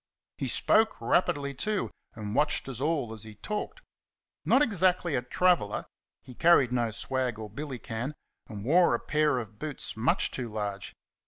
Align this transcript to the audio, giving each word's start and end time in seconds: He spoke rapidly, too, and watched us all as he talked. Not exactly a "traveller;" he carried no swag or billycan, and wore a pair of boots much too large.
He 0.39 0.47
spoke 0.47 0.99
rapidly, 0.99 1.53
too, 1.53 1.91
and 2.15 2.33
watched 2.33 2.67
us 2.67 2.81
all 2.81 3.13
as 3.13 3.21
he 3.21 3.35
talked. 3.35 3.83
Not 4.45 4.63
exactly 4.63 5.13
a 5.13 5.21
"traveller;" 5.21 5.85
he 6.23 6.33
carried 6.33 6.71
no 6.71 6.89
swag 6.89 7.37
or 7.37 7.51
billycan, 7.51 8.15
and 8.47 8.65
wore 8.65 8.95
a 8.95 8.99
pair 8.99 9.37
of 9.37 9.59
boots 9.59 9.95
much 9.95 10.31
too 10.31 10.49
large. 10.49 10.95